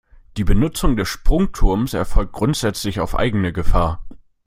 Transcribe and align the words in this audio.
Die 0.35 0.43
Benutzung 0.43 0.95
des 0.97 1.07
Sprungturms 1.07 1.93
erfolgt 1.93 2.31
grundsätzlich 2.33 2.99
auf 2.99 3.15
eigene 3.15 3.53
Gefahr. 3.53 4.03